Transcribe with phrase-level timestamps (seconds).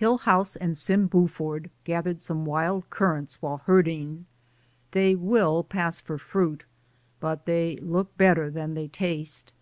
[0.00, 4.26] Hillhouse and Sim Buford gathered some wild currants while herding;
[4.90, 6.64] they will pass for fruit,
[7.20, 9.52] but they look better than they taste.